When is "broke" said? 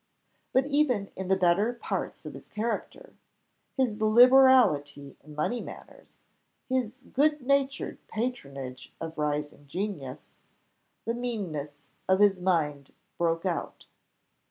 13.19-13.45